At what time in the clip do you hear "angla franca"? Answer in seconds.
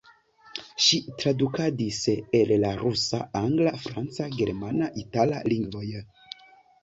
3.41-4.29